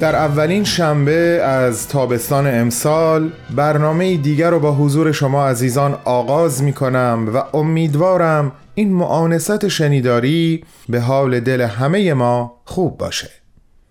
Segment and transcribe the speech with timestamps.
[0.00, 1.12] در اولین شنبه
[1.44, 8.52] از تابستان امسال برنامه دیگر رو با حضور شما عزیزان آغاز می کنم و امیدوارم
[8.74, 13.30] این معانست شنیداری به حال دل همه ما خوب باشه.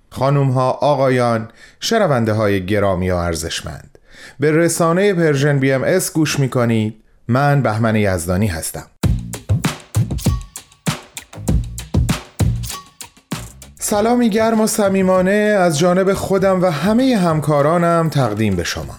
[0.09, 1.47] خانوم ها آقایان
[1.79, 3.97] شنونده های گرامی و ارزشمند
[4.39, 8.85] به رسانه Persian BMS گوش می کنید من بهمن یزدانی هستم.
[13.89, 18.95] سلامی گرم و صمیمانه از جانب خودم و همه همکارانم تقدیم به شما.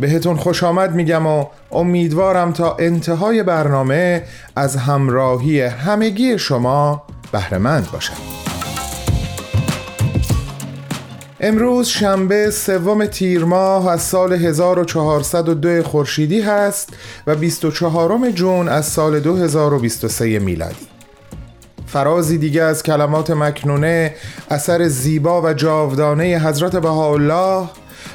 [0.00, 4.22] بهتون خوش آمد میگم و امیدوارم تا انتهای برنامه
[4.56, 8.14] از همراهی همگی شما بهرهمند باشم.
[11.40, 16.96] امروز شنبه سوم تیر ماه از سال 1402 خورشیدی هست
[17.26, 20.93] و 24 جون از سال 2023 میلادی.
[21.94, 24.14] فرازی دیگه از کلمات مکنونه
[24.50, 27.68] اثر زیبا و جاودانه حضرت بهاءالله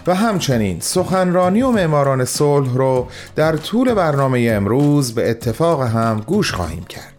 [0.08, 6.54] و همچنین سخنرانی و معماران صلح رو در طول برنامه امروز به اتفاق هم گوش
[6.54, 7.14] خواهیم کرد.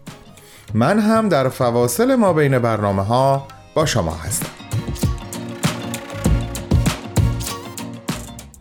[0.73, 4.49] من هم در فواصل ما بین برنامه ها با شما هستم.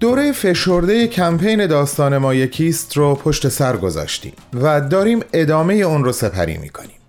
[0.00, 6.12] دوره فشرده کمپین داستان ما یکیست رو پشت سر گذاشتیم و داریم ادامه اون رو
[6.12, 6.99] سپری می‌کنیم.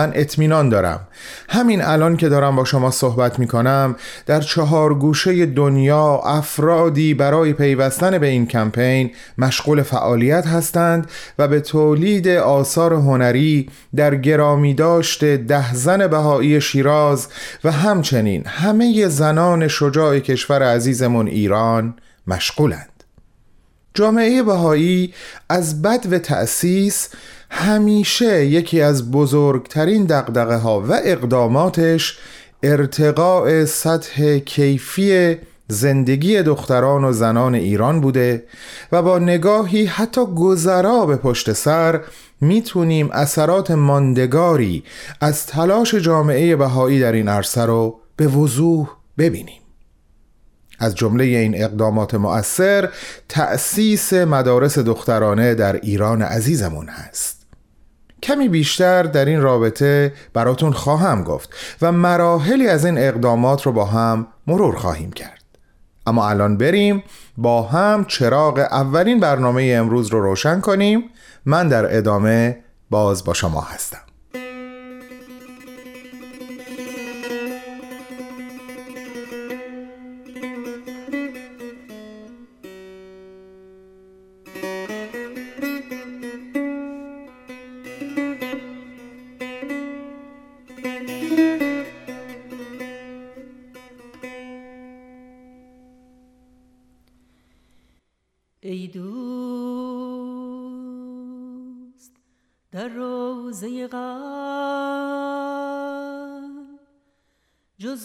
[0.00, 1.00] من اطمینان دارم.
[1.48, 3.96] همین الان که دارم با شما صحبت می کنم
[4.26, 11.60] در چهار گوشه دنیا افرادی برای پیوستن به این کمپین مشغول فعالیت هستند و به
[11.60, 17.28] تولید آثار هنری در گرامی داشت ده زن بهایی شیراز
[17.64, 21.94] و همچنین همه زنان شجاع کشور عزیزمون ایران
[22.26, 22.90] مشغولند.
[23.94, 25.14] جامعه بهایی
[25.48, 27.08] از بد و تأسیس
[27.50, 32.18] همیشه یکی از بزرگترین دقدقه ها و اقداماتش
[32.62, 35.36] ارتقاء سطح کیفی
[35.68, 38.44] زندگی دختران و زنان ایران بوده
[38.92, 42.00] و با نگاهی حتی گذرا به پشت سر
[42.40, 44.84] می‌تونیم اثرات ماندگاری
[45.20, 48.88] از تلاش جامعه بهایی در این عرصه رو به وضوح
[49.18, 49.60] ببینیم.
[50.78, 52.88] از جمله این اقدامات مؤثر
[53.28, 57.39] تأسیس مدارس دخترانه در ایران عزیزمون هست.
[58.22, 63.84] کمی بیشتر در این رابطه براتون خواهم گفت و مراحلی از این اقدامات رو با
[63.84, 65.44] هم مرور خواهیم کرد.
[66.06, 67.02] اما الان بریم
[67.36, 71.04] با هم چراغ اولین برنامه امروز رو روشن کنیم.
[71.44, 72.58] من در ادامه
[72.90, 74.09] باز با شما هستم.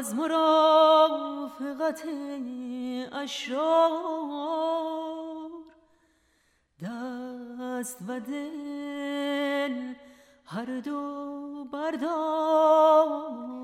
[0.00, 2.02] از مرافقت
[3.12, 3.90] اشرار.
[6.82, 9.94] دست و دل
[10.46, 13.59] هر دو بردار.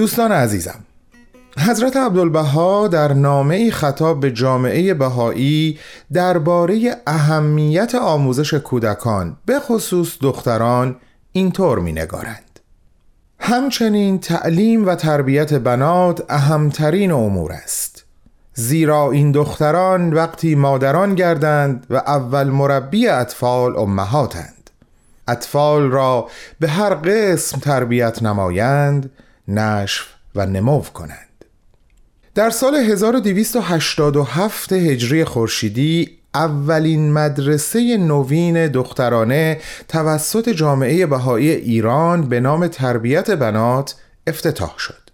[0.00, 0.78] دوستان عزیزم
[1.58, 5.78] حضرت عبدالبها در نامه خطاب به جامعه بهایی
[6.12, 10.96] درباره اهمیت آموزش کودکان به خصوص دختران
[11.32, 12.60] اینطور می نگارند.
[13.38, 18.04] همچنین تعلیم و تربیت بنات اهمترین امور است
[18.54, 24.70] زیرا این دختران وقتی مادران گردند و اول مربی اطفال امهاتند
[25.28, 26.28] اطفال را
[26.60, 29.10] به هر قسم تربیت نمایند
[29.48, 31.44] نشف و نمو کنند
[32.34, 42.66] در سال 1287 هجری خورشیدی اولین مدرسه نوین دخترانه توسط جامعه بهایی ایران به نام
[42.66, 43.94] تربیت بنات
[44.26, 45.10] افتتاح شد.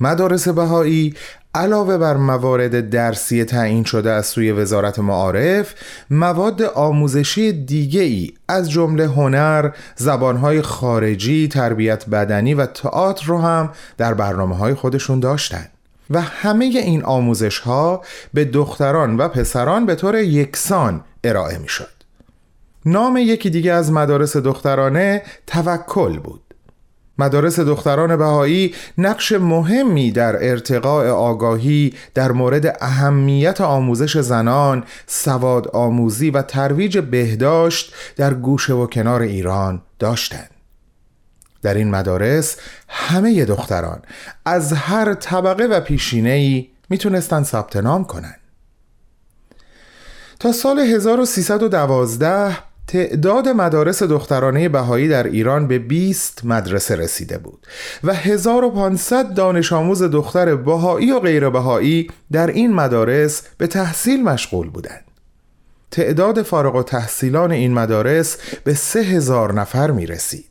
[0.00, 1.14] مدارس بهایی
[1.56, 5.74] علاوه بر موارد درسی تعیین شده از سوی وزارت معارف
[6.10, 13.72] مواد آموزشی دیگه ای از جمله هنر، زبانهای خارجی، تربیت بدنی و تئاتر رو هم
[13.96, 15.70] در برنامه های خودشون داشتند.
[16.10, 18.02] و همه این آموزش ها
[18.34, 21.96] به دختران و پسران به طور یکسان ارائه می شد.
[22.84, 26.45] نام یکی دیگه از مدارس دخترانه توکل بود.
[27.18, 36.30] مدارس دختران بهایی نقش مهمی در ارتقاء آگاهی در مورد اهمیت آموزش زنان، سواد آموزی
[36.30, 40.50] و ترویج بهداشت در گوشه و کنار ایران داشتند.
[41.62, 42.56] در این مدارس
[42.88, 44.02] همه دختران
[44.44, 48.34] از هر طبقه و پیشینه‌ای می‌تونستن ثبت نام کنن
[50.40, 57.66] تا سال 1312 تعداد مدارس دخترانه بهایی در ایران به 20 مدرسه رسیده بود
[58.04, 64.70] و 1500 دانش آموز دختر بهایی و غیر بهایی در این مدارس به تحصیل مشغول
[64.70, 65.04] بودند.
[65.90, 70.50] تعداد فارغ و تحصیلان این مدارس به 3000 نفر می رسید.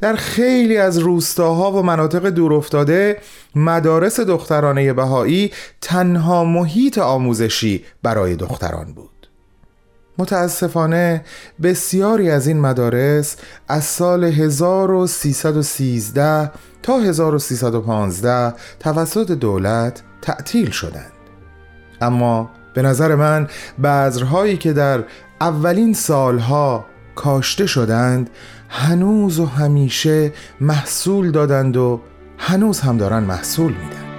[0.00, 3.16] در خیلی از روستاها و مناطق دورافتاده
[3.54, 9.19] مدارس دخترانه بهایی تنها محیط آموزشی برای دختران بود
[10.20, 11.24] متاسفانه
[11.62, 13.36] بسیاری از این مدارس
[13.68, 16.50] از سال 1313
[16.82, 21.12] تا 1315 توسط دولت تعطیل شدند.
[22.00, 23.48] اما به نظر من
[23.82, 25.04] بذرهایی که در
[25.40, 26.84] اولین سالها
[27.14, 28.30] کاشته شدند
[28.68, 32.00] هنوز و همیشه محصول دادند و
[32.38, 34.09] هنوز هم دارن محصول میدن.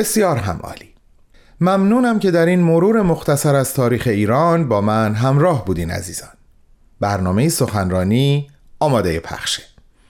[0.00, 0.94] بسیار همالی
[1.60, 6.30] ممنونم که در این مرور مختصر از تاریخ ایران با من همراه بودین عزیزان.
[7.00, 9.62] برنامه سخنرانی آماده پخشه.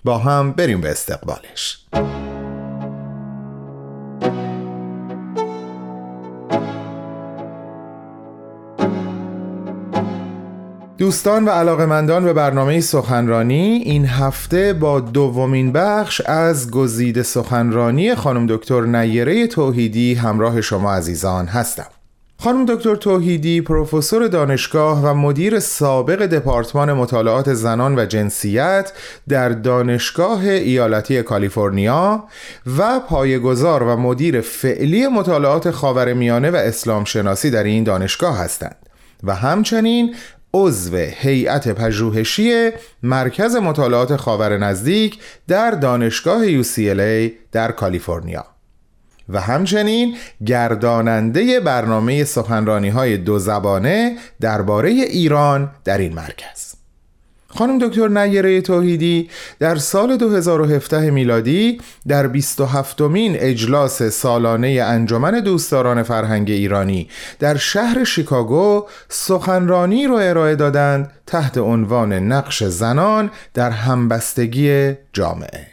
[0.04, 1.86] با هم بریم به استقبالش.
[11.00, 18.46] دوستان و علاقمندان به برنامه سخنرانی این هفته با دومین بخش از گزیده سخنرانی خانم
[18.46, 21.86] دکتر نیره توحیدی همراه شما عزیزان هستم.
[22.38, 28.92] خانم دکتر توحیدی پروفسور دانشگاه و مدیر سابق دپارتمان مطالعات زنان و جنسیت
[29.28, 32.24] در دانشگاه ایالتی کالیفرنیا
[32.78, 38.76] و پایگزار و مدیر فعلی مطالعات خاورمیانه و اسلام شناسی در این دانشگاه هستند
[39.24, 40.14] و همچنین
[40.54, 42.70] عضو هیئت پژوهشی
[43.02, 48.44] مرکز مطالعات خاور نزدیک در دانشگاه UCLA در کالیفرنیا.
[49.28, 50.16] و همچنین
[50.46, 56.69] گرداننده برنامه سخنرانی های دو زبانه درباره ایران در این مرکز.
[57.58, 66.02] خانم دکتر نیره توحیدی در سال 2017 میلادی در 27 مین اجلاس سالانه انجمن دوستداران
[66.02, 74.92] فرهنگ ایرانی در شهر شیکاگو سخنرانی را ارائه دادند تحت عنوان نقش زنان در همبستگی
[75.12, 75.66] جامعه.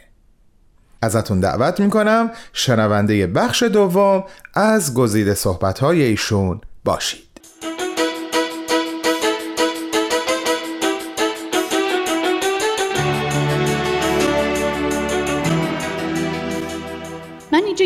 [1.02, 7.27] ازتون دعوت می‌کنم شنونده بخش دوم از گزیده صحبتهای ایشون باشید.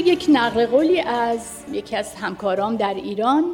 [0.06, 3.44] یک نقل قولی از یکی از همکارام در ایران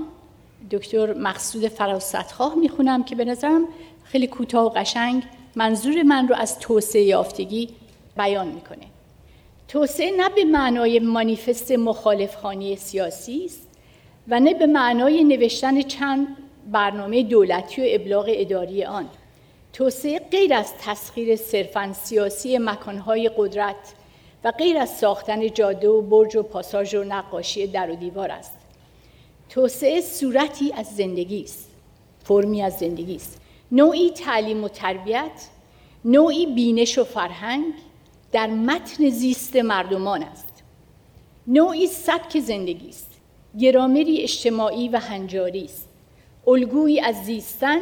[0.70, 3.64] دکتر مقصود فراستخواه می‌خونم که به نظرم
[4.04, 5.22] خیلی کوتاه و قشنگ
[5.56, 7.68] منظور من رو از توسعه یافتگی
[8.16, 8.86] بیان می‌کنه.
[9.68, 13.68] توسعه نه به معنای مانیفست مخالفخانی سیاسی است
[14.28, 16.26] و نه به معنای نوشتن چند
[16.72, 19.06] برنامه دولتی و ابلاغ اداری آن.
[19.72, 23.76] توسعه غیر از تسخیر صرفا سیاسی مکانهای قدرت
[24.44, 28.52] و غیر از ساختن جاده و برج و پاساژ و نقاشی در و دیوار است.
[29.50, 31.70] توسعه صورتی از زندگی است
[32.24, 33.40] فرمی از زندگی است.
[33.72, 35.48] نوعی تعلیم و تربیت
[36.04, 37.74] نوعی بینش و فرهنگ
[38.32, 40.62] در متن زیست مردمان است.
[41.46, 43.10] نوعی سبک زندگی است
[43.58, 45.88] گرامری اجتماعی و هنجاری است.
[46.46, 47.78] الگویی از زیستن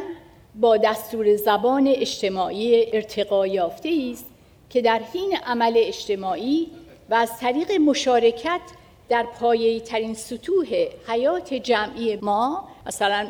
[0.55, 4.25] با دستور زبان اجتماعی ارتقا یافته است
[4.69, 6.67] که در حین عمل اجتماعی
[7.09, 8.61] و از طریق مشارکت
[9.09, 10.67] در پایه ترین سطوح
[11.07, 13.27] حیات جمعی ما مثلا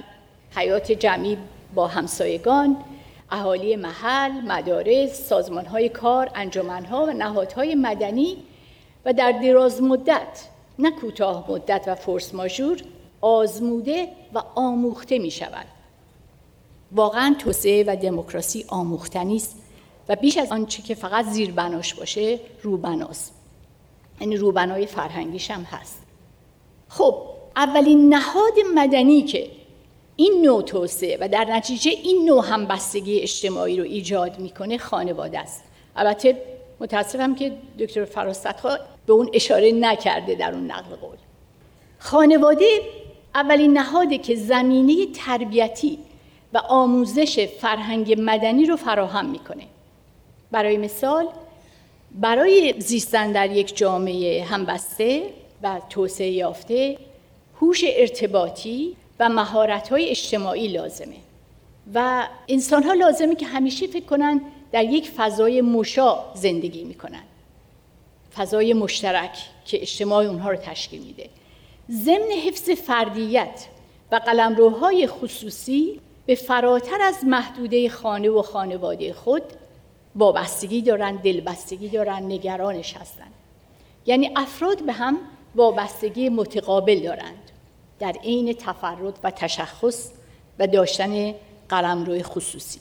[0.56, 1.38] حیات جمعی
[1.76, 2.78] با همسایگان
[3.32, 8.38] اهالی محل، مدارس، سازمانهای کار، انجمنها و نهادهای مدنی
[9.06, 10.48] و در دراز مدت
[10.80, 12.82] نه کوتاه مدت و فرس ماژور
[13.22, 15.66] آزموده و آموخته می شود.
[16.92, 19.57] واقعا توسعه و دموکراسی آموختنی است
[20.10, 23.34] و بیش از آنچه که فقط زیر بناش باشه روبناست.
[24.22, 26.02] یعنی روبنای فرهنگیش هم هست.
[26.90, 27.16] خب
[27.56, 29.50] اولین نهاد مدنی که
[30.16, 35.64] این نوع توسعه و در نتیجه این نوع همبستگی اجتماعی رو ایجاد می‌کنه خانواده است.
[35.96, 36.42] البته
[36.80, 41.18] متاسفم که دکتر فراستخوا به اون اشاره نکرده در اون نقل قول.
[42.00, 42.82] خانواده
[43.36, 46.00] اولین نهاده که زمینه تربیتی
[46.54, 49.64] و آموزش فرهنگ مدنی رو فراهم می‌کنه.
[50.52, 51.28] برای مثال
[52.12, 55.24] برای زیستن در یک جامعه همبسته
[55.64, 56.98] و توسعه یافته
[57.62, 61.16] هوش ارتباطی و مهارت‌های اجتماعی لازمه
[61.94, 67.24] و انسان ها لازمه که همیشه فکر کنن در یک فضای مشا زندگی می‌کنن
[68.38, 71.30] فضای مشترک که اجتماع اونها رو تشکیل میده.
[71.92, 73.66] ضمن حفظ فردیت
[74.12, 79.44] و قلمروهای خصوصی به فراتر از محدوده خانه و خانواده خود
[80.18, 83.28] وابستگی دارن دلبستگی دارن نگرانش هستن.
[84.06, 85.18] یعنی افراد به هم
[85.56, 87.52] وابستگی متقابل دارند.
[88.00, 90.12] در عین تفرد و تشخص
[90.60, 91.34] و داشتن
[91.70, 92.80] قلمرو خصوصی.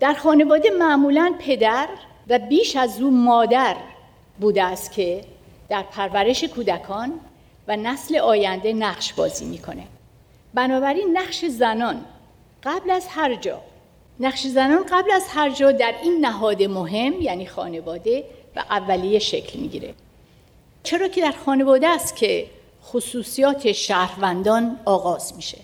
[0.00, 1.88] در خانواده معمولا پدر
[2.28, 3.76] و بیش از او مادر
[4.40, 5.24] بوده است که
[5.68, 7.12] در پرورش کودکان
[7.68, 9.82] و نسل آینده نقش بازی می‌کنه.
[10.54, 12.04] بنابراین نقش زنان
[12.64, 13.60] قبل از هر جا
[14.20, 18.24] نقش زنان قبل از هر جا در این نهاد مهم یعنی خانواده
[18.56, 19.94] و اولیه شکل می‌گیره.
[20.82, 22.46] چرا که در خانواده است که
[22.84, 25.58] خصوصیات شهروندان آغاز میشه.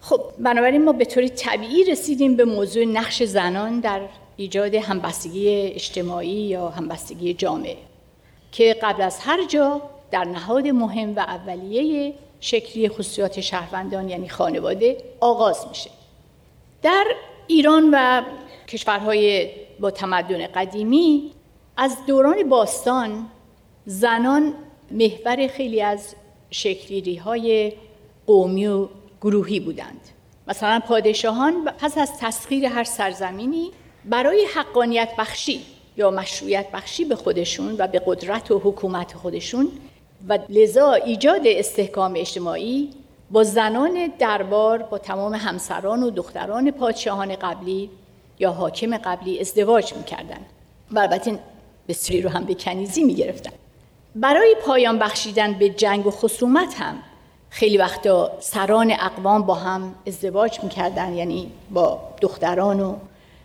[0.00, 4.00] خب بنابراین ما به طور طبیعی رسیدیم به موضوع نقش زنان در
[4.36, 7.76] ایجاد همبستگی اجتماعی یا همبستگی جامعه
[8.52, 14.96] که قبل از هر جا در نهاد مهم و اولیه شکلی خصوصیات شهروندان یعنی خانواده
[15.20, 15.90] آغاز میشه.
[16.82, 17.04] در
[17.46, 18.22] ایران و
[18.68, 21.32] کشورهای با تمدن قدیمی
[21.76, 23.26] از دوران باستان
[23.86, 24.54] زنان
[24.90, 26.14] محور خیلی از
[26.50, 27.72] شکلیری های
[28.26, 28.88] قومی و
[29.20, 30.00] گروهی بودند.
[30.48, 33.70] مثلا پادشاهان پس از تسخیر هر سرزمینی
[34.04, 35.60] برای حقانیت بخشی
[35.96, 39.68] یا مشروعیت بخشی به خودشون و به قدرت و حکومت خودشون
[40.28, 42.90] و لذا ایجاد استحکام اجتماعی
[43.30, 47.90] با زنان دربار با تمام همسران و دختران پادشاهان قبلی
[48.38, 50.40] یا حاکم قبلی ازدواج می‌کردن
[50.90, 51.38] و البته
[51.88, 53.52] بسری رو هم به کنیزی می‌گرفتن.
[54.14, 56.98] برای پایان بخشیدن به جنگ و خصومت هم
[57.50, 62.96] خیلی وقتا سران اقوام با هم ازدواج می‌کردن یعنی با دختران و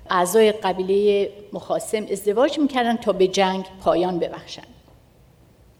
[0.09, 4.67] اعضای قبیله مخاسم ازدواج می‌کردن تا به جنگ پایان ببخشند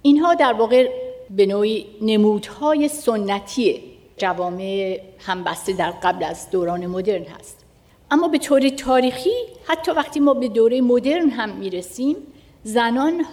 [0.01, 0.89] اینها در واقع
[1.29, 3.88] به نوعی نمودهای سنتی
[4.19, 7.65] جوامع همبسته در قبل از دوران مدرن هست.
[8.11, 9.33] اما به طور تاریخی
[9.67, 12.15] حتی وقتی ما به دوره مدرن هم می‌رسیم
[12.63, 13.25] زنان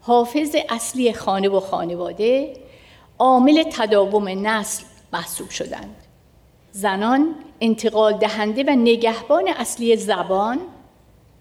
[0.00, 2.56] حافظ اصلی خانه و خانواده
[3.18, 5.96] عامل تداوم نسل محسوب شدند.
[6.72, 10.58] زنان انتقال دهنده و نگهبان اصلی زبان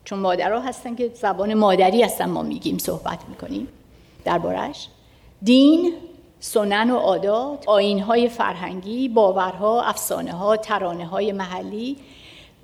[0.04, 3.68] چون مادرها هستن که زبان مادری هستن ما میگیم صحبت می‌کنیم
[4.26, 4.88] دربارش
[5.44, 5.94] دین
[6.40, 11.98] سنن و عادات آینهای فرهنگی باورها افسانه ها ترانه های محلی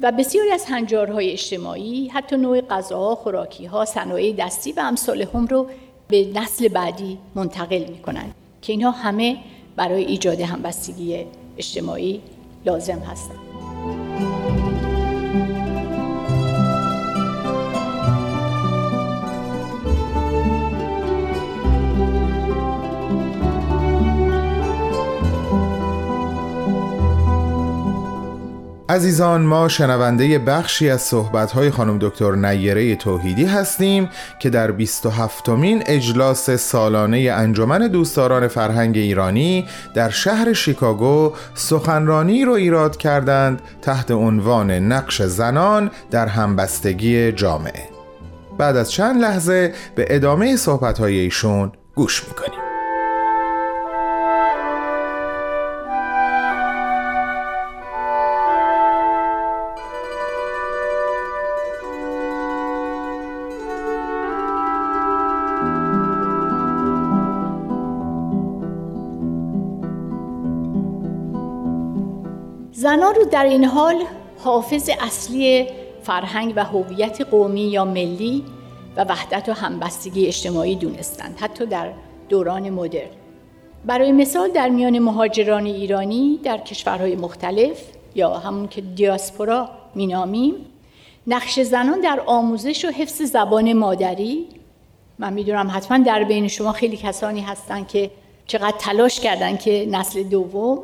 [0.01, 5.45] و بسیاری از هنجارهای اجتماعی حتی نوع غذاها خوراکی ها صنایع دستی و امثال هم
[5.45, 5.67] رو
[6.07, 9.37] به نسل بعدی منتقل می‌کنن که اینها همه
[9.75, 11.25] برای ایجاد همبستگی
[11.57, 12.21] اجتماعی
[12.65, 14.54] لازم هستند.
[28.89, 35.83] عزیزان ما شنونده بخشی از صحبت‌های خانم دکتر نیره توحیدی هستیم که در 27 مین
[35.85, 44.71] اجلاس سالانه انجمن دوستداران فرهنگ ایرانی در شهر شیکاگو سخنرانی رو ایراد کردند تحت عنوان
[44.71, 47.89] نقش زنان در همبستگی جامعه.
[48.57, 52.64] بعد از چند لحظه به ادامه صحبت‌های ایشون گوش می‌کنیم.
[72.85, 74.03] زنان رو در این حال
[74.43, 75.67] حافظ اصلی
[76.03, 78.43] فرهنگ و هویت قومی یا ملی
[78.95, 81.91] و وحدت و همبستگی اجتماعی دونستند حتی در
[82.29, 83.09] دوران مدرن.
[83.85, 87.81] برای مثال در میان مهاجران ایرانی در کشورهای مختلف
[88.15, 90.53] یا همون که دیاسپورا مینامیم
[91.27, 94.47] نقش زنان در آموزش و حفظ زبان مادری
[95.19, 98.11] من می‌دونم حتما در بین شما خیلی کسانی هستن که
[98.47, 100.79] چقدر تلاش کردن که نسل دوم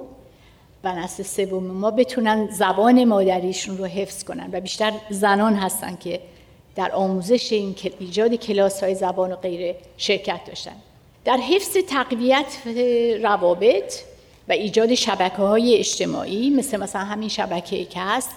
[0.84, 1.64] و نسل سوم.
[1.64, 6.20] ما بتونن زبان مادریشون رو حفظ کنن و بیشتر زنان هستن که
[6.76, 10.76] در آموزش این ایجاد کلاس های زبان و غیره شرکت داشتن.
[11.26, 12.58] در حفظ تقویت
[13.24, 13.94] روابط
[14.50, 18.30] و ایجاد شبکه های اجتماعی مثل مثلا همین شبکه که هست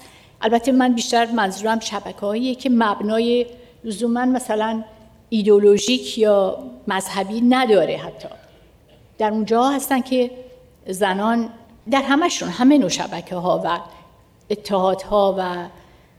[0.42, 3.46] البته من بیشتر منظورم شبکه هایی که مبنای
[3.85, 4.85] لزوما مثلا
[5.28, 8.28] ایدولوژیک یا مذهبی نداره حتی.
[9.18, 10.30] در اونجا هستن که
[10.87, 11.48] زنان
[11.90, 13.81] در همشون همه نوع شبکه ها و
[14.51, 15.68] اتحادها و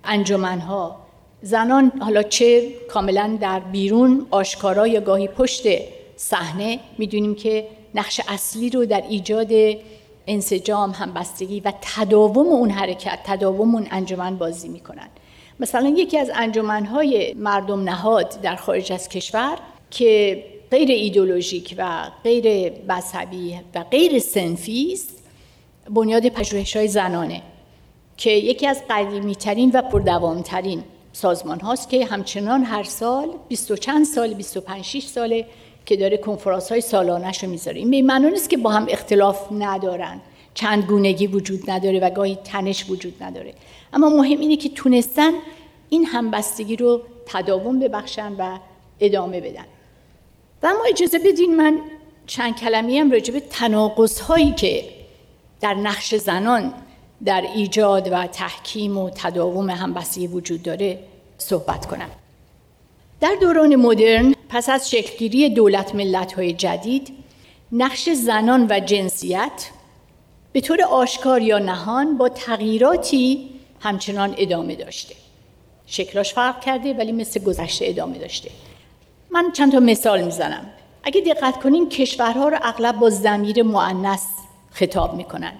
[0.03, 0.95] انجمنها.
[1.41, 5.63] زنان حالا چه کاملا در بیرون آشکارا یا گاهی پشت
[6.15, 9.51] صحنه می‌دونیم که نقش اصلی رو در ایجاد
[10.27, 15.07] انسجام همبستگی و تداوم اون حرکت تداوم اون انجمن بازی می‌کنن.
[15.59, 19.57] مثلا یکی از انجمنهای مردم نهاد در خارج از کشور
[19.91, 25.14] که غیر ایدولوژیک و غیر مذهبی و غیر سنفی است
[25.89, 27.41] بنیاد پژوهش های زنانه
[28.17, 34.05] که یکی از قدیمی ترین و پردوامترین سازمان هاست که همچنان هر سال 20 چند
[34.05, 35.45] سال 25 6 ساله
[35.85, 37.77] که داره کنفرانس های سالانش رو می‌ذاره.
[37.77, 40.21] این به نیست که با هم اختلاف ندارن.
[40.53, 43.53] چند گونگی وجود نداره و گاهی تنش وجود نداره.
[43.93, 45.31] اما مهم اینه که تونستن
[45.89, 48.57] این همبستگی رو تداوم ببخشن و
[48.99, 49.65] ادامه بدن.
[50.63, 51.79] و اما اجازه بدین من
[52.27, 54.83] چند کلمی هم راجع به تناقض هایی که
[55.65, 56.73] در نقش زنان
[57.25, 60.99] در ایجاد و تحکیم و تداوم همبستگی وجود داره
[61.37, 62.09] صحبت کنم.
[63.21, 67.13] در دوران مدرن پس از شکلگیری دولت ملت های جدید
[67.71, 69.69] نقش زنان و جنسیت
[70.53, 73.49] به طور آشکار یا نهان با تغییراتی
[73.79, 75.15] همچنان ادامه داشته.
[75.87, 78.49] شکلاش فرق کرده ولی مثل گذشته ادامه داشته.
[79.31, 80.65] من چند تا مثال می‌زنم.
[81.03, 84.27] اگه دقت کنین کشورها رو اغلب با زمیر معنس
[84.75, 85.53] خطاب می‌کنن.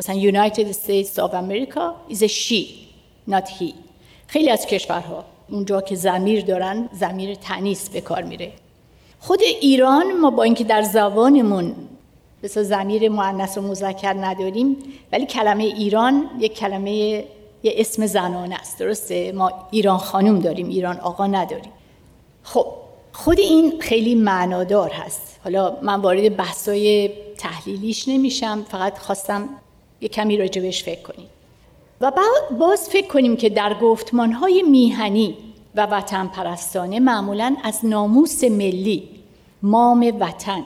[0.00, 2.62] مثلا United States of America is a she
[3.30, 3.74] not he.
[4.26, 8.52] خیلی از کشورها اونجا که زمیر دارن زمیر تنیس به کار میره.
[9.20, 11.74] خود ایران ما با اینکه در زبانمون
[12.42, 14.76] مثلا زمیر مؤنث و مذکر نداریم
[15.12, 16.90] ولی کلمه ایران یک کلمه
[17.62, 18.78] یه اسم زنانه است.
[18.78, 21.72] درسته؟ ما ایران خانوم داریم ایران آقا نداریم.
[22.42, 22.66] خب
[23.12, 25.40] خود این خیلی معنادار هست.
[25.44, 29.48] حالا من وارد بحثای تحلیلیش نمیشم فقط خواستم
[30.00, 31.26] یه کمی راجبش فکر کنیم.
[32.00, 32.12] و
[32.58, 35.36] باز فکر کنیم که در گفتمانهای میهنی
[35.74, 39.08] و وطن پرستانه معمولا از ناموس ملی
[39.62, 40.64] مام وطن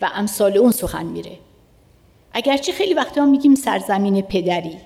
[0.00, 1.38] و امثال اون سخن میره.
[2.32, 4.76] اگرچه خیلی وقتا میگیم سرزمین پدری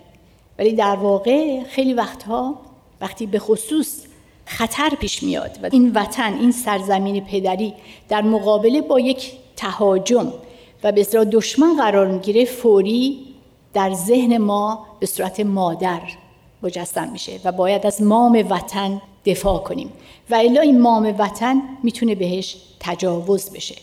[0.58, 2.60] ولی در واقع خیلی وقتها
[3.00, 4.02] وقتی به خصوص
[4.46, 7.74] خطر پیش میاد و این وطن این سرزمین پدری
[8.08, 10.32] در مقابله با یک تهاجم
[10.84, 13.18] و به اصطلاح دشمن قرار می‌گیره فوری
[13.74, 16.00] در ذهن ما به صورت مادر
[16.62, 19.92] مجسم میشه و باید از مام وطن دفاع کنیم.
[20.30, 23.74] و الا این مام وطن می‌تونه بهش تجاوز بشه.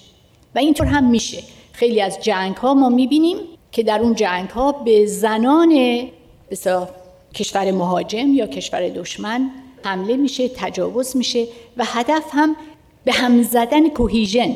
[0.56, 1.44] و اینطور هم میشه.
[1.72, 3.38] خیلی از جنگ ها ما می‌بینیم
[3.72, 6.02] که در اون جنگ ها به زنان
[6.52, 6.90] بسیار
[7.34, 9.52] کشور مهاجم یا کشور دشمن
[9.84, 12.56] حمله میشه تجاوز میشه و هدف هم
[13.06, 14.56] به هم زدن کوهیژن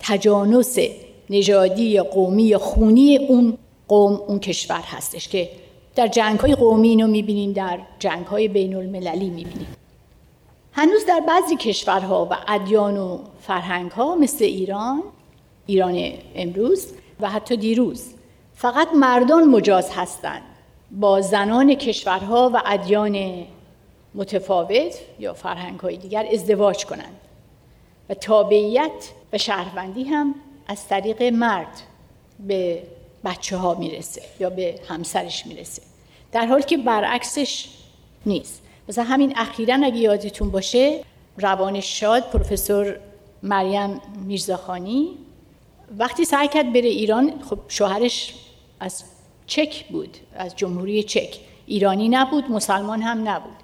[0.00, 0.78] تجانس
[1.34, 5.50] نژادی قومی خونی اون قوم اون کشور هستش که
[5.96, 9.66] در جنگ های قومی اینو می‌بینیم در جنگ های بین المللی می‌بینیم.
[10.72, 15.02] هنوز در بعضی کشورها و ادیان و فرهنگ ها مثل ایران
[15.66, 16.86] ایران امروز
[17.20, 18.04] و حتی دیروز
[18.54, 20.42] فقط مردان مجاز هستند
[20.90, 23.44] با زنان کشورها و ادیان
[24.14, 27.20] متفاوت یا فرهنگ های دیگر ازدواج کنند.
[28.08, 30.34] و تابعیت و شهروندی هم
[30.66, 31.82] از طریق مرد
[32.46, 32.82] به
[33.24, 35.82] بچه ها می‌رسه یا به همسرش می‌رسه.
[36.32, 37.68] در حالی که برعکسش
[38.26, 38.62] نیست.
[38.88, 41.00] مثلا همین اخیرا اگه یادتون باشه
[41.38, 42.96] روان شاد پروفسور
[43.42, 45.08] مریم میرزاخانی
[45.98, 48.34] وقتی سعی کرد بره ایران خب شوهرش
[48.80, 49.04] از
[49.46, 51.38] چک بود از جمهوری چک.
[51.66, 53.56] ایرانی نبود مسلمان هم نبود.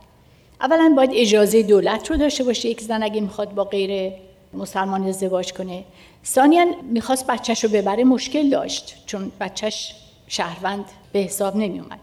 [0.60, 4.12] اولا باید اجازه دولت رو داشته باشه یک زن اگه می‌خواد با غیر
[4.54, 5.84] مسلمان ازدواج کنه.
[6.24, 9.94] ثانیا می‌خواست بچهش رو ببره مشکل داشت چون بچهش
[10.28, 11.98] شهروند به حساب نمیومد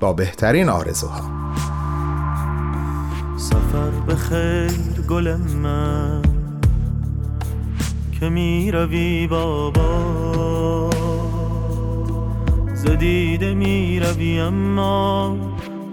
[0.00, 1.30] با بهترین آرزوها.
[3.36, 6.22] سفر به خیر گل من
[8.20, 10.90] که می روی بابا.
[12.74, 15.36] زدیده می روی اما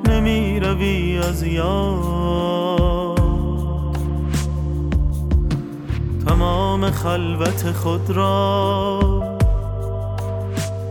[0.08, 2.73] نمی روی از یاد
[6.74, 9.00] تمام خلوت خود را.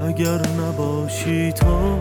[0.03, 1.97] اگر نباشی تو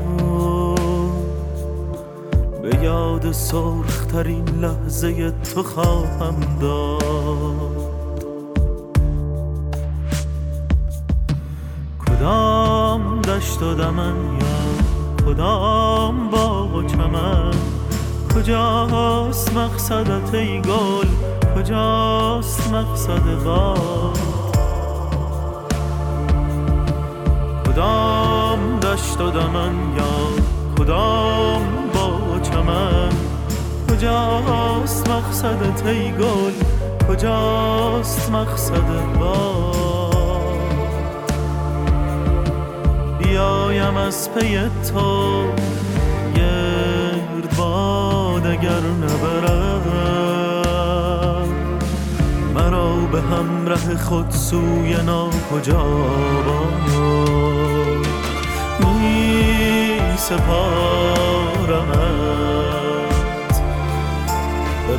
[2.62, 7.02] به یاد سرخترین لحظه تو خواهم داد.
[12.08, 17.52] کدام دشت و دمن یا کدام باغ و چمن؟
[18.36, 24.18] کجاست مقصدت ای گل؟ کجاست مقصد باد؟
[27.68, 30.44] کدام دشت و دمن یا
[30.78, 31.62] کدام
[31.94, 33.10] باغ و چمن؟
[33.90, 36.52] کجاست مقصدت ای گل؟
[37.10, 39.82] کجاست مقصد باد؟
[43.20, 44.60] بیایم از پی
[44.92, 45.44] تو
[46.36, 50.21] گرد باد اگر نبرد.
[53.22, 55.84] مرا همراه خود سوی ناکجا
[56.46, 56.82] باد
[58.80, 60.42] می سپارمت.
[64.88, 64.98] به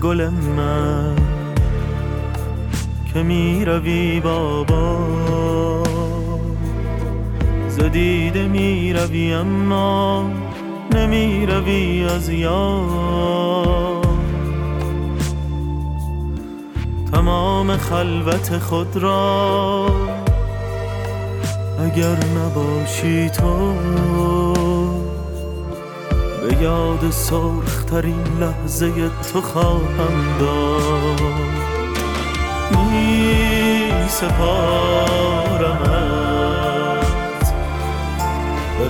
[0.00, 1.16] گل من
[3.14, 4.98] که می روی بابا.
[7.68, 10.30] زدیده می روی اما
[10.94, 14.06] نمی روی از یاد.
[17.12, 19.86] تمام خلوت خود را
[21.78, 23.74] اگر نباشی تو
[26.40, 28.92] به یاد سرخترین لحظه
[29.32, 31.20] تو خواهم داد.
[32.70, 34.40] می سپارمت.
[38.78, 38.88] به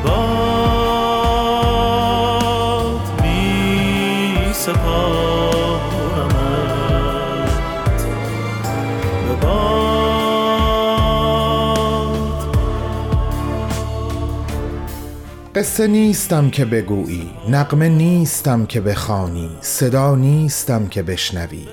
[15.60, 21.68] قصه نیستم که بگویی نقمه نیستم که بخوانی صدا نیستم که بشنوی.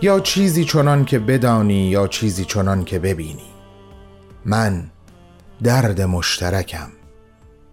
[0.00, 3.50] یا چیزی چنان که بدانی یا چیزی چنان که ببینی.
[4.44, 4.84] من
[5.62, 6.88] درد مشترکم.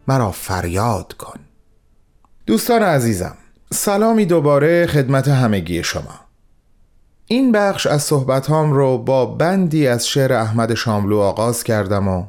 [0.08, 1.40] مرا فریاد کن.
[2.46, 3.36] دوستان عزیزم
[3.74, 6.20] سلامی دوباره خدمت همگی شما.
[7.26, 12.26] این بخش از صحبتهام رو با بندی از شعر احمد شاملو آغاز کردم و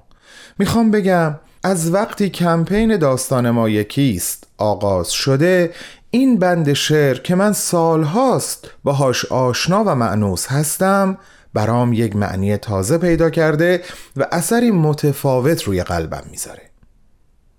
[0.59, 5.75] می‌خوام بگم از وقتی کمپین داستان ما یکیست آغاز شده
[6.11, 11.19] این بند شعر که من سالهاست باهاش آشنا و معنوس هستم
[11.55, 13.83] برام یک معنی تازه پیدا کرده
[14.17, 16.63] و اثری متفاوت روی قلبم می‌ذاره.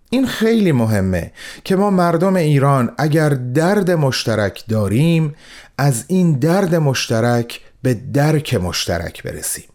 [0.10, 1.32] این خیلی مهمه
[1.64, 5.36] که ما مردم ایران اگر درد مشترک داریم
[5.78, 9.73] از این درد مشترک به درک مشترک برسیم.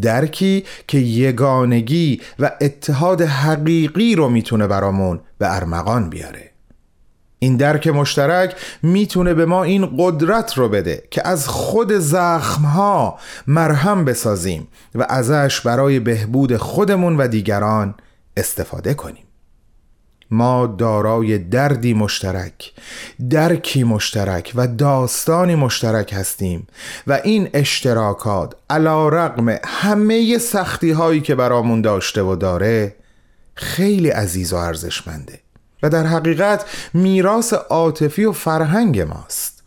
[0.00, 6.50] درکی که یگانگی و اتحاد حقیقی رو می‌تونه برامون به ارمغان بیاره.
[7.38, 14.04] این درک مشترک می‌تونه به ما این قدرت رو بده که از خود زخمها مرهم
[14.04, 17.94] بسازیم و ازش برای بهبود خودمون و دیگران
[18.36, 19.24] استفاده کنیم.
[20.32, 22.72] ما دارای دردی مشترک
[23.30, 26.66] درکی مشترک و داستانی مشترک هستیم
[27.06, 32.94] و این اشتراکات علی رغم همه سختی هایی که برامون داشته و داره
[33.54, 35.40] خیلی عزیز و ارزشمنده
[35.82, 36.64] و در حقیقت
[36.94, 39.61] میراث عاطفی و فرهنگ ماست.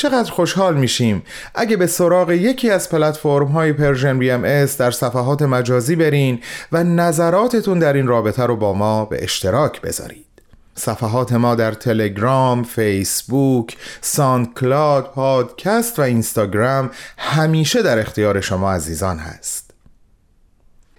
[0.00, 1.22] چقدر خوشحال میشیم.
[1.54, 6.40] اگه به سراغ یکی از پلتفرم های Persian BMS در صفحات مجازی برین
[6.72, 10.26] و نظراتتون در این رابطه رو با ما به اشتراک بذارید.
[10.74, 19.70] صفحات ما در تلگرام، فیسبوک، ساندکلاد، پادکست و اینستاگرام همیشه در اختیار شما عزیزان هست.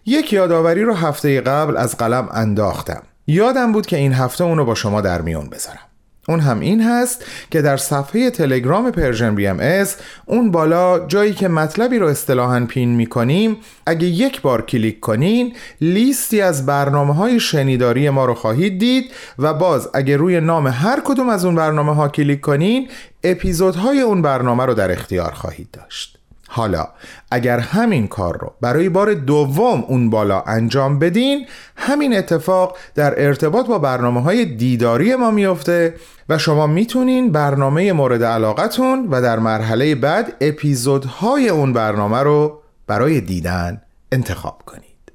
[0.06, 3.04] یک یادآوری رو هفته قبل از قلم انداختم.
[3.28, 5.91] یادم بود که این هفته اونو با شما در میون بذارم.
[6.32, 9.96] اون هم این هست که در صفحه تلگرام Persian BMS
[10.26, 15.54] اون بالا جایی که مطلبی رو اصطلاحاً pin می کنیم اگه یک بار کلیک کنین
[15.82, 21.02] لیستی از برنامه های شنیداری ما رو خواهید دید و باز اگه روی نام هر
[21.06, 22.90] کدوم از اون برنامه ها کلیک کنین
[23.24, 26.21] اپیزودهای اون برنامه رو در اختیار خواهید داشت.
[26.54, 26.88] حالا
[27.32, 33.68] اگر همین کار رو برای بار دوم اون بالا انجام بدین همین اتفاق در ارتباط
[33.68, 35.96] با برنامه های دیداری ما میفته
[36.30, 43.22] و شما می‌تونین برنامه مورد علاقتون و در مرحله بعد اپیزودهای اون برنامه رو برای
[43.22, 45.12] دیدن انتخاب کنید.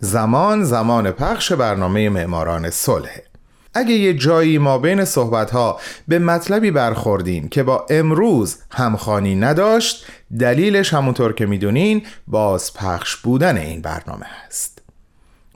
[0.00, 3.29] زمان زمان پخش برنامه معماران صلح.
[3.74, 10.06] اگه یه جایی ما بین صحبتها به مطلبی برخوردیم که با امروز همخانی نداشت
[10.38, 14.82] دلیلش همونطور که می‌دونین باز پخش بودن این برنامه هست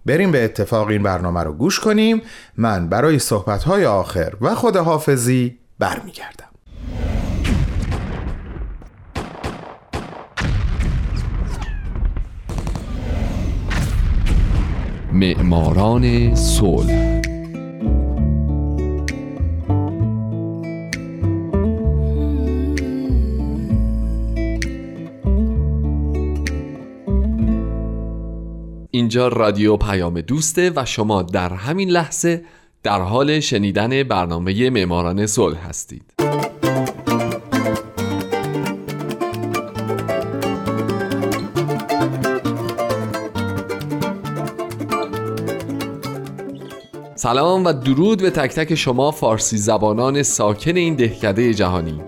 [0.07, 2.23] بریم به اتفاق این برنامه رو گوش کنیم.
[2.57, 6.45] من برای صحبتهای آخر و خداحافظی برمیگردم.
[15.13, 17.14] معماران صلح
[28.95, 32.45] اینجا رادیو پیام دوسته و شما در همین لحظه
[32.83, 36.03] در حال شنیدن برنامه معماران صلح هستید.
[47.15, 52.01] سلام و درود به تک تک شما فارسی زبانان ساکن این دهکده جهانی.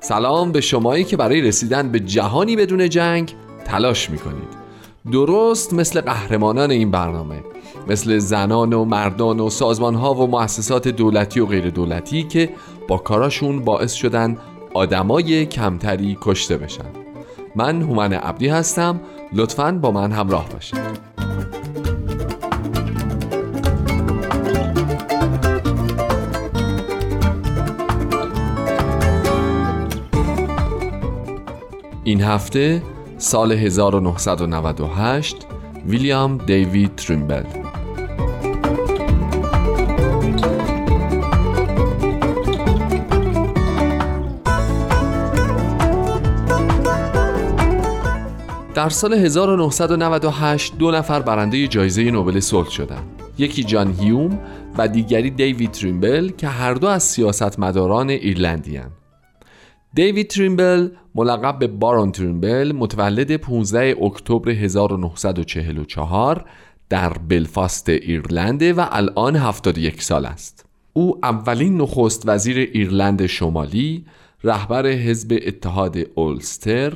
[0.00, 4.61] سلام به شمایی که برای رسیدن به جهانی بدون جنگ تلاش می‌کنید.
[5.10, 7.44] درست مثل قهرمانان این برنامه
[7.88, 12.50] مثل زنان و مردان و سازمان ها و مؤسسات دولتی و غیر دولتی که
[12.88, 14.38] با کاراشون باعث شدن
[14.74, 16.84] آدمای کمتری کشته بشن.
[17.56, 19.00] من هومن عبدی هستم
[19.32, 21.12] لطفا با من همراه باشید.
[32.04, 32.82] این هفته
[33.22, 35.36] سال 1998
[35.86, 37.42] ویلیام دیوید تریمبل
[48.74, 53.22] در سال 1998 دو نفر برنده جایزه نوبل صلح شدند.
[53.38, 54.38] یکی جان هیوم
[54.78, 59.01] و دیگری دیوید تریمبل که هر دو از سیاستمداران ایرلندی هستند.
[59.94, 66.44] دیوید تریمبل ملقب به بارون تریمبل متولد 15 اکتبر 1944
[66.88, 70.66] در بلفاست ایرلند و الان 71 سال است.
[70.92, 74.04] او اولین نخست وزیر ایرلند شمالی،
[74.44, 76.92] رهبر حزب اتحاد اولستر،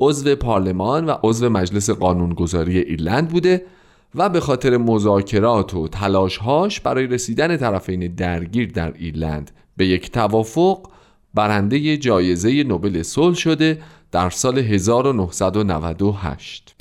[0.00, 3.66] عضو پارلمان و عضو مجلس قانونگذاری ایرلند بوده
[4.14, 10.88] و به خاطر مذاکرات و تلاشهاش برای رسیدن طرفین درگیر در ایرلند به یک توافق
[11.36, 13.78] برنده جایزه نوبل صلح شده
[14.12, 16.74] در سال 1998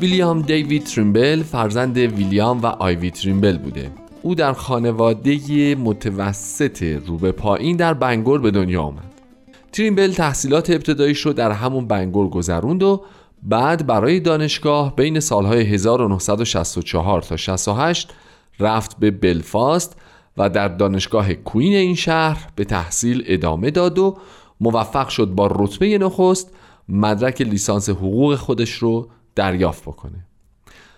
[0.00, 3.90] ویلیام دیوید تریمبل فرزند ویلیام و آیوی تریمبل بوده.
[4.22, 9.10] او در خانواده متوسط رو به پایین در بنگور به دنیا آمد.
[9.72, 13.02] تریمبل تحصیلات ابتداییش رو در همون بنگور گذروند و
[13.42, 18.12] بعد برای دانشگاه بین سالهای 1964 تا 68
[18.60, 19.96] رفت به بلفاست
[20.36, 24.18] و در دانشگاه کوین این شهر به تحصیل ادامه داد و
[24.60, 26.50] موفق شد با رتبه نخست
[26.88, 30.26] مدرک لیسانس حقوق خودش رو دریافت بکنه.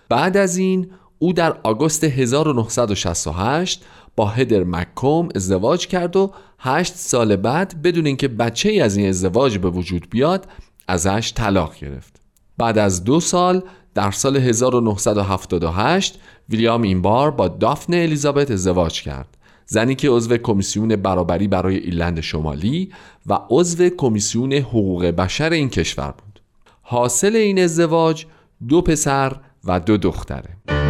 [0.08, 3.84] بعد از این او در آگوست 1968
[4.16, 9.08] با هدر مکوم ازدواج کرد و هشت سال بعد بدون اینکه بچه ای از این
[9.08, 10.48] ازدواج به وجود بیاد
[10.88, 12.21] ازش طلاق گرفت.
[12.58, 13.62] بعد از دو سال
[13.94, 19.36] در سال 1978 ویلیام این بار با دافن الیزابت ازدواج کرد.
[19.66, 22.92] زنی که عضو کمیسیون برابری برای ایرلند شمالی
[23.26, 26.40] و عضو کمیسیون حقوق بشر این کشور بود.
[26.82, 28.26] حاصل این ازدواج
[28.68, 30.81] دو پسر و دو دختره.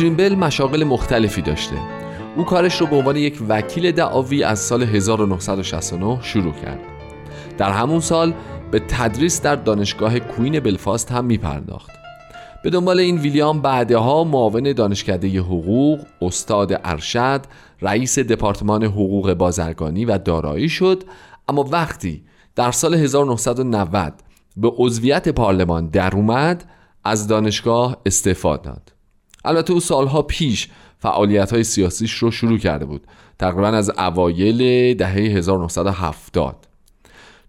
[0.00, 1.76] تریمبل مشاغل مختلفی داشته.
[2.36, 6.80] او کارش رو به عنوان یک وکیل دعاوی از سال 1969 شروع کرد.
[7.58, 8.34] در همون سال
[8.70, 11.90] به تدریس در دانشگاه کوین بلفاست هم می پرداخت
[12.64, 17.40] به دنبال این ویلیام بعدها معاون دانشکده حقوق، استاد ارشد،
[17.82, 21.04] رئیس دپارتمان حقوق بازرگانی و دارایی شد
[21.48, 22.24] اما وقتی
[22.56, 24.12] در سال 1990
[24.56, 26.64] به عضویت پارلمان در اومد
[27.04, 28.99] از دانشگاه استعفا داد.
[29.44, 30.68] البته او سالها پیش
[30.98, 33.06] فعالیت های سیاسیش رو شروع کرده بود
[33.38, 36.66] تقریبا از اوایل دهه 1970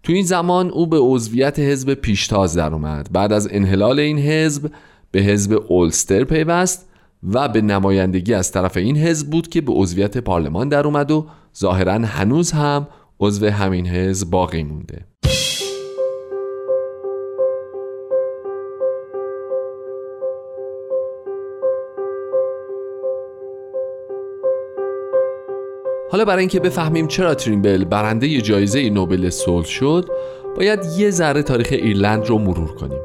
[0.02, 4.70] تو این زمان او به عضویت حزب پیشتاز در اومد بعد از انحلال این حزب
[5.10, 6.88] به حزب اولستر پیوست
[7.22, 11.26] و به نمایندگی از طرف این حزب بود که به عضویت پارلمان در اومد و
[11.58, 12.86] ظاهرا هنوز هم
[13.20, 15.06] عضو همین حزب باقی مونده.
[26.12, 30.08] حالا برای اینکه بفهمیم چرا ترینبل برنده جایزه نوبل صلح شد
[30.56, 32.98] باید یه ذره تاریخ ایرلند رو مرور کنیم.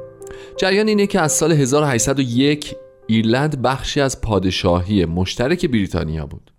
[0.57, 2.75] جریان اینه که از سال 1801
[3.07, 6.51] ایرلند بخشی از پادشاهی مشترک بریتانیا بود.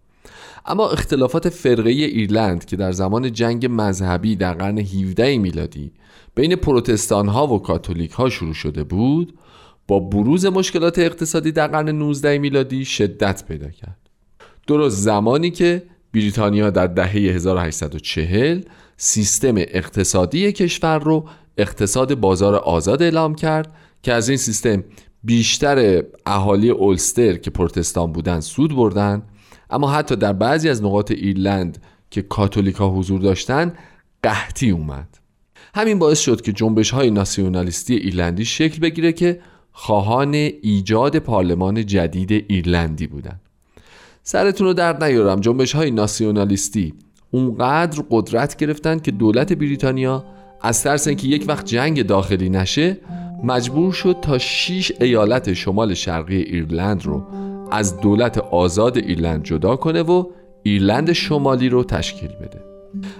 [0.66, 5.92] اما اختلافات فرقه ایرلند که در زمان جنگ مذهبی در قرن 17 میلادی
[6.34, 9.38] بین پروتستان ها و کاتولیک ها شروع شده بود
[9.88, 13.98] با بروز مشکلات اقتصادی در قرن 19 میلادی شدت پیدا کرد.
[14.66, 15.82] درست زمانی که
[16.14, 18.62] بریتانیا در دهه 1840
[18.96, 21.28] سیستم اقتصادی کشور رو
[21.58, 24.84] اقتصاد بازار آزاد اعلام کرد که از این سیستم
[25.24, 29.22] بیشتر اهالی اولستر که پروتستان بودند سود بردن.
[29.70, 33.78] اما حتی در بعضی از نقاط ایرلند که کاتولیکا حضور داشتند
[34.22, 35.18] قحطی اومد.
[35.74, 39.40] همین باعث شد که جنبش های ناسیونالیستی ایرلندی شکل بگیره که
[39.72, 43.47] خواهان ایجاد پارلمان جدید ایرلندی بودند
[44.30, 45.40] سرتون رو درد نیارم.
[45.40, 46.94] جنبش های ناسیونالیستی.
[47.30, 50.24] اونقدر قدرت گرفتن که دولت بریتانیا
[50.62, 52.98] از ترس اینکه یک وقت جنگ داخلی نشه
[53.44, 57.22] مجبور شد تا 6 ایالت شمال شرقی ایرلند رو
[57.70, 60.24] از دولت آزاد ایرلند جدا کنه و
[60.62, 62.60] ایرلند شمالی رو تشکیل بده.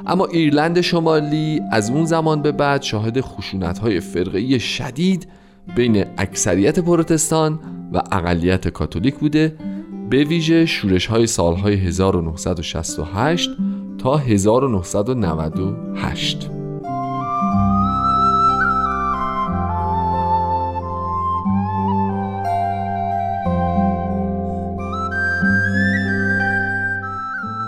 [0.07, 5.29] اما ایرلند شمالی از اون زمان به بعد شاهد خشونت های فرقی شدید
[5.77, 7.61] بین اکثریت پروتستان
[7.93, 9.57] و اقلیت کاتولیک بوده
[10.11, 13.51] به ویژه شورش های سالهای 1968
[13.99, 16.51] تا 1998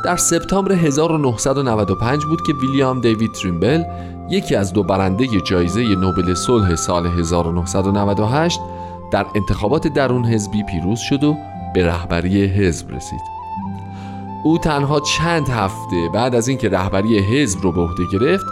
[0.04, 3.82] در سپتامبر 1995 بود که ویلیام دیوید تریمبل
[4.30, 8.60] یکی از دو برنده جایزه نوبل صلح سال 1998
[9.12, 11.36] در انتخابات درون حزبی پیروز شد و
[11.74, 13.20] به رهبری حزب رسید.
[14.44, 18.44] او تنها چند هفته بعد از اینکه رهبری حزب رو به عهده گرفت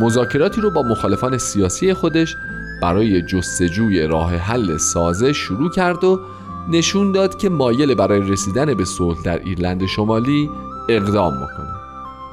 [0.00, 2.36] مذاکراتی رو با مخالفان سیاسی خودش
[2.82, 6.20] برای جستجوی راه حل سازه شروع کرد و
[6.68, 10.50] نشون داد که مایل برای رسیدن به صلح در ایرلند شمالی
[10.88, 11.82] اقدام بکنه.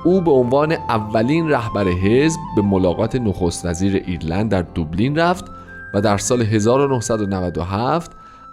[0.03, 5.45] او به عنوان اولین رهبر حزب به ملاقات نخست وزیر ایرلند در دوبلین رفت
[5.93, 8.11] و در سال 1997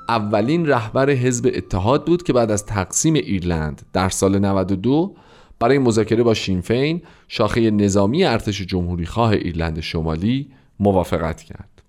[0.08, 5.14] اولین رهبر حزب اتحاد بود که بعد از تقسیم ایرلند در سال 92
[5.58, 10.48] برای مذاکره با شینفین شاخه نظامی ارتش جمهوری خواه ایرلند شمالی
[10.80, 11.82] موافقت کرد.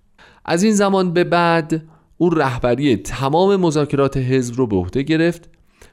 [0.46, 1.84] از این زمان به بعد
[2.18, 5.50] او رهبری تمام مذاکرات حزب رو به عهده گرفت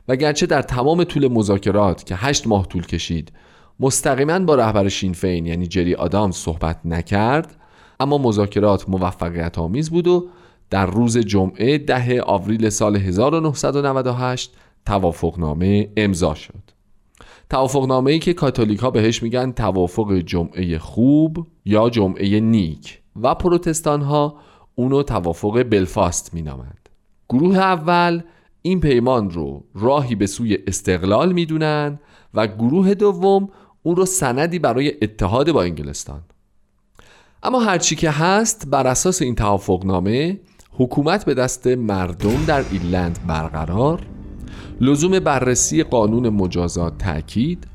[0.09, 3.33] و گرچه در تمام طول مذاکرات که هشت ماه طول کشید
[3.81, 7.57] مستقیما با رهبر شینفین یعنی جری آدام صحبت نکرد
[8.01, 10.29] اما مذاکرات موفقیت آمیز بود و
[10.71, 14.55] در روز جمعه ده آوریل سال 1998
[14.87, 16.65] توافقنامه امضا شد.
[17.51, 24.03] توافقنامه ای که کاتولیک ها بهش میگن توافق جمعه خوب یا جمعه نیک و پروتستان
[24.03, 24.37] ها
[24.75, 26.89] اونو توافق بلفاست مینامند.
[27.29, 28.23] گروه اول
[28.63, 32.01] این پیمان رو راهی به سوی استقلال می‌دونن
[32.35, 33.49] و گروه دوم
[33.83, 36.23] اون رو سندی برای اتحاد با انگلستان.
[37.43, 40.41] اما هرچی که هست بر اساس این توافقنامه
[40.79, 44.01] حکومت به دست مردم در ایرلند برقرار
[44.81, 47.67] لزوم بررسی قانون مجازات تاکید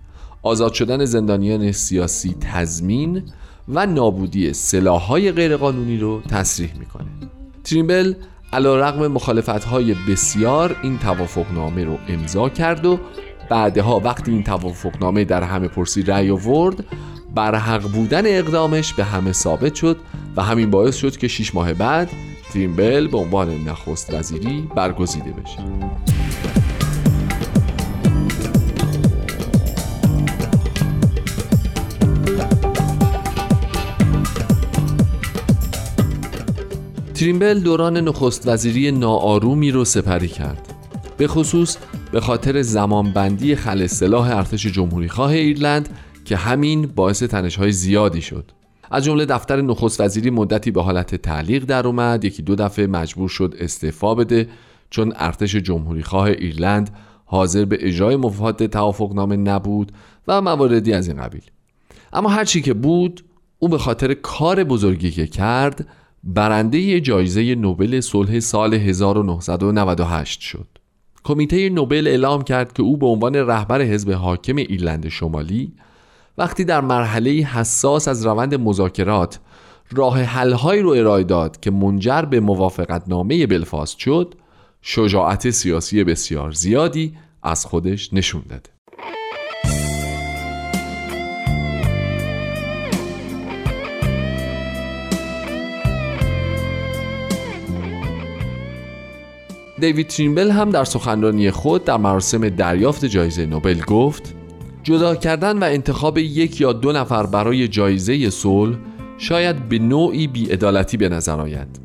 [0.44, 3.24] آزاد شدن زندانیان سیاسی تضمین
[3.68, 7.08] و نابودی سلاحهای غیرقانونی رو تصریح می‌کنه.
[7.64, 8.14] تریمبل
[8.54, 13.00] علا رقم مخالفت های بسیار این توافقنامه رو امضا کرد و
[13.50, 16.86] بعدها وقتی این توافقنامه در همه پرسی رأی آورد
[17.36, 19.98] بر حق بودن اقدامش به همه ثابت شد
[20.36, 22.10] و همین باعث شد که شیش ماه بعد
[22.54, 25.64] تریمبل به عنوان نخست وزیری برگزیده بشه.
[37.14, 40.74] تریمبل دوران نخست وزیری ناآرومی رو سپری کرد.
[41.18, 41.78] به خصوص
[42.12, 45.90] به خاطر زمانبندی خل سلاح ارتش جمهوری خواه ایرلند
[46.26, 48.52] که همین باعث تنشهای زیادی شد.
[48.92, 52.26] از جمله دفتر نخست وزیری مدتی به حالت تعلیق در اومد.
[52.26, 54.48] یکی دو دفعه مجبور شد استعفا بده
[54.90, 56.90] چون ارتش جمهوری خواه ایرلند
[57.26, 59.92] حاضر به اجرای مفاد توافقنامه نبود
[60.28, 61.42] و مواردی از این قبیل.
[62.14, 63.24] اما هرچی که بود
[63.60, 65.88] او به خاطر کار بزرگی که کرد
[66.24, 70.68] برنده جایزه نوبل صلح سال 1998 شد.
[71.24, 75.74] کمیته نوبل اعلام کرد که او به عنوان رهبر حزب حاکم ایرلند شمالی
[76.40, 79.40] وقتی در مرحله حساس از روند مذاکرات
[79.92, 84.36] راه حلهایی رو ارائه داد که منجر به موافقت نامه بلفاست شد
[84.82, 88.70] شجاعت سیاسی بسیار زیادی از خودش نشون داد.
[99.80, 104.39] دیوید تریمبل هم در سخنرانی خود در مراسم دریافت جایزه نوبل گفت
[104.90, 108.78] جدا کردن و انتخاب یک یا دو نفر برای جایزه صلح
[109.18, 111.80] شاید به نوعی بیعدالتی به نظر آید.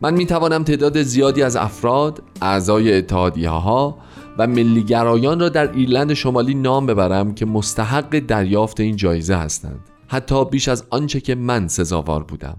[0.00, 3.98] من می توانم تعداد زیادی از افراد، اعضای اتحادیه ها
[4.38, 9.80] و ملیگرایان را در ایرلند شمالی نام ببرم که مستحق دریافت این جایزه هستند.
[10.08, 12.56] حتی بیش از آنچه که من سزاوار بودم.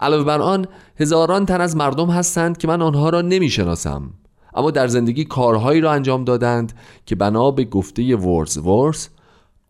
[0.00, 0.66] علاوه بر آن
[1.00, 4.10] هزاران تن از مردم هستند که من آنها را نمی شناسم
[4.56, 6.72] اما در زندگی کارهایی را انجام دادند
[7.06, 9.08] که بنا به گفته ورز ورز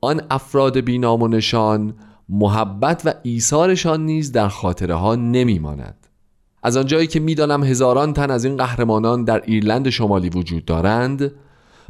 [0.01, 1.95] آن افراد بینام و نشان
[2.28, 6.07] محبت و ایثارشان نیز در خاطره ها نمی ماند.
[6.62, 11.32] از آنجایی که می‌دانم هزاران تن از این قهرمانان در ایرلند شمالی وجود دارند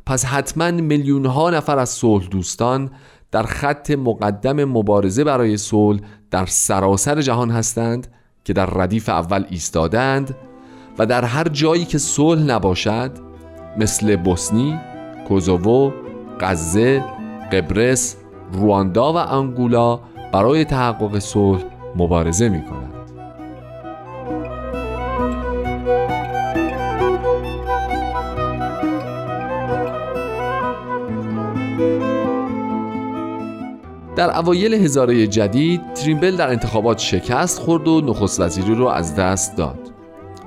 [0.07, 2.91] پس حتما میلیون ها نفر از صلح دوستان
[3.31, 8.07] در خط مقدم مبارزه برای صلح در سراسر جهان هستند
[8.45, 10.35] که در ردیف اول ایستادند
[10.99, 13.11] و در هر جایی که صلح نباشد
[13.77, 14.79] مثل بوسنی،
[15.29, 15.93] کوزوو،
[16.41, 17.05] غزه،
[17.53, 18.17] قبرس،
[18.53, 20.01] رواندا و انگولا
[20.33, 21.63] برای تحقق صلح
[21.97, 22.93] مبارزه می کنند.
[34.17, 39.57] در اوایل هزاره جدید تریمبل در انتخابات شکست خورد و نخست وزیری رو از دست
[39.57, 39.96] داد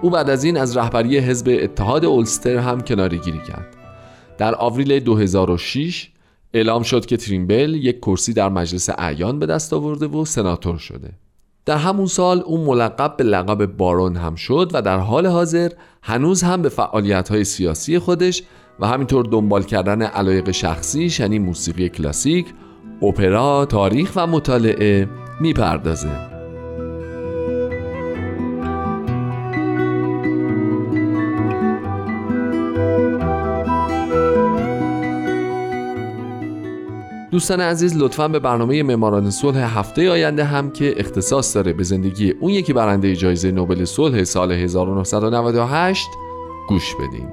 [0.02, 3.76] او بعد از این از رهبری حزب اتحاد اولستر هم کنارگیری کرد.
[4.38, 6.10] در آوریل 2006
[6.54, 11.10] اعلام شد که تریمبل یک کرسی در مجلس اعیان به دست آورده و سناتور شده.
[11.66, 15.72] در همون سال او ملقب به لقب بارون هم شد و در حال حاضر
[16.02, 18.44] هنوز هم به فعالیت های سیاسی خودش
[18.80, 22.46] و همینطور دنبال کردن علایق شخصیش یعنی موسیقی کلاسیک
[23.02, 25.10] اپرا، تاریخ و مطالعه
[25.42, 26.39] می‌پردازه.
[37.40, 42.32] دوستان عزیز لطفا به برنامه معماران صلح هفته آینده هم که اختصاص داره به زندگی
[42.32, 46.08] اون یکی برنده جایزه نوبل صلح سال 1998
[46.70, 47.28] گوش بدین.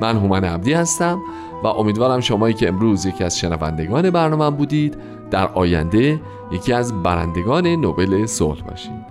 [0.00, 1.20] من هومن عبدی هستم
[1.64, 4.96] و امیدوارم شمایی که امروز یکی از شنوندگان برنامه بودید
[5.30, 6.20] در آینده
[6.52, 9.04] یکی از برندگان نوبل صلح باشید.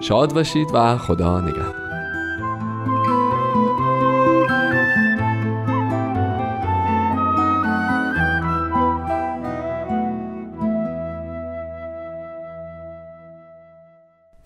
[0.00, 1.87] شاد باشید و خدا نگهدار.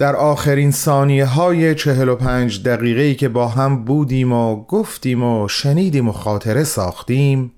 [0.02, 5.48] در آخرین ثانیه های چهل و پنج دقیقه که با هم بودیم و گفتیم و
[5.48, 7.52] شنیدیم و خاطره ساختیم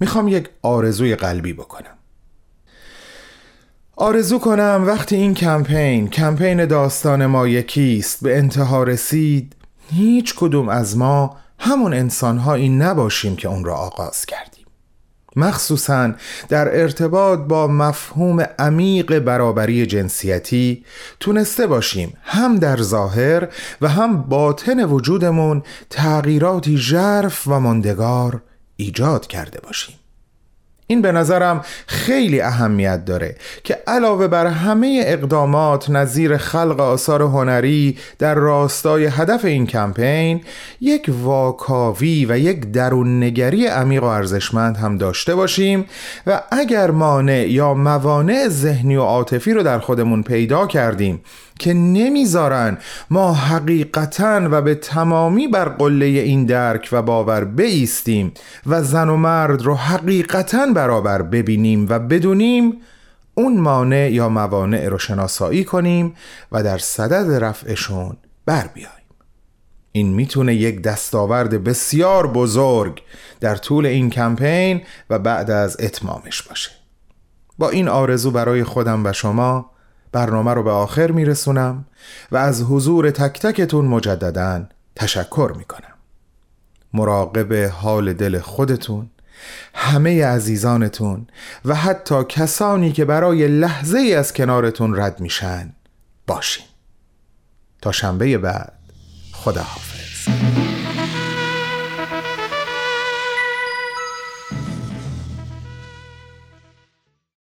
[0.00, 1.98] می‌خوام یک آرزوی قلبی بکنم.
[3.96, 9.56] آرزو کنم وقتی این کمپین کمپین داستان ما یکیست به انتها رسید
[9.90, 14.57] هیچ کدوم از ما همون انسانهایی نباشیم که اون را آغاز کردیم.
[15.36, 16.12] مخصوصا
[16.48, 20.84] در ارتباط با مفهوم عمیق برابری جنسیتی
[21.20, 23.48] تونسته باشیم هم در ظاهر
[23.80, 28.42] و هم باطن وجودمون تغییراتی ژرف و ماندگار
[28.76, 29.94] ایجاد کرده باشیم.
[30.90, 33.34] این به نظرم خیلی اهمیت داره
[33.64, 40.40] که علاوه بر همه اقدامات نظیر خلق آثار هنری در راستای هدف این کمپین
[40.80, 45.84] یک واکاوی و یک درون نگری عمیق و ارزشمند هم داشته باشیم
[46.26, 51.20] و اگر مانع یا موانع ذهنی و عاطفی رو در خودمون پیدا کردیم
[51.58, 52.78] که نمی‌ذارن.
[53.10, 58.32] ما حقیقتا و به تمامی بر قله این درک و باور بیستیم
[58.66, 62.80] و زن و مرد رو حقیقتا برابر ببینیم و بدونیم
[63.34, 66.14] اون مانع یا موانع رو شناسایی کنیم
[66.52, 68.92] و در صدد رفعشون بر بیاییم.
[69.92, 73.02] این می‌تونه یک دستاورد بسیار بزرگ
[73.40, 76.70] در طول این کمپین و بعد از اتمامش باشه.
[77.58, 79.70] با این آرزو برای خودم و شما
[80.12, 81.84] برنامه رو به آخر میرسونم
[82.32, 84.64] و از حضور تک تکتون مجددا
[84.96, 85.94] تشکر می‌کنم.
[86.92, 89.10] مراقب حال دل خودتون
[89.74, 91.26] همه عزیزانتون
[91.64, 95.72] و حتی کسانی که برای لحظه ای از کنارتون رد میشن
[96.26, 96.66] باشین.
[97.82, 98.72] تا شنبه بعد
[99.32, 99.97] خداحافظ.